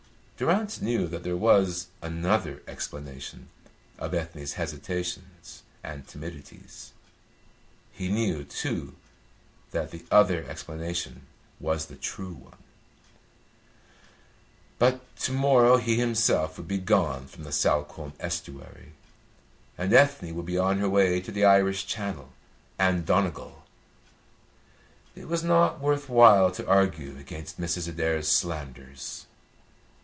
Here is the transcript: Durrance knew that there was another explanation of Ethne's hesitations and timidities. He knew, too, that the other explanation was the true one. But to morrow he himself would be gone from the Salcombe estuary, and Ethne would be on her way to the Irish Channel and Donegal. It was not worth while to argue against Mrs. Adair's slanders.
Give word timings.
Durrance 0.41 0.81
knew 0.81 1.07
that 1.07 1.21
there 1.21 1.37
was 1.37 1.85
another 2.01 2.63
explanation 2.67 3.49
of 3.99 4.15
Ethne's 4.15 4.53
hesitations 4.53 5.61
and 5.83 6.07
timidities. 6.07 6.93
He 7.93 8.09
knew, 8.09 8.43
too, 8.43 8.95
that 9.69 9.91
the 9.91 10.03
other 10.09 10.43
explanation 10.45 11.27
was 11.59 11.85
the 11.85 11.95
true 11.95 12.33
one. 12.33 12.57
But 14.79 15.15
to 15.17 15.31
morrow 15.31 15.77
he 15.77 15.97
himself 15.97 16.57
would 16.57 16.67
be 16.67 16.79
gone 16.79 17.27
from 17.27 17.43
the 17.43 17.51
Salcombe 17.51 18.13
estuary, 18.19 18.93
and 19.77 19.93
Ethne 19.93 20.33
would 20.33 20.47
be 20.47 20.57
on 20.57 20.79
her 20.79 20.89
way 20.89 21.21
to 21.21 21.31
the 21.31 21.45
Irish 21.45 21.85
Channel 21.85 22.29
and 22.79 23.05
Donegal. 23.05 23.63
It 25.15 25.27
was 25.27 25.43
not 25.43 25.79
worth 25.79 26.09
while 26.09 26.49
to 26.53 26.67
argue 26.67 27.19
against 27.19 27.61
Mrs. 27.61 27.87
Adair's 27.87 28.35
slanders. 28.35 29.27